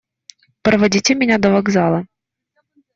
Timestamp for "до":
1.37-1.51